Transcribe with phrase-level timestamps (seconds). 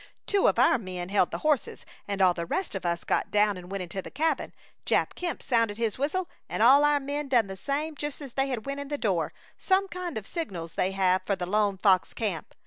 [0.25, 3.55] "Two of our men held the horses, and all the rest of us got down
[3.55, 4.51] and went into the cabin.
[4.83, 8.47] Jap Kemp, sounded his whistle and all our men done the same just as they
[8.57, 12.55] went in the door some kind of signals they have for the Lone Fox Camp!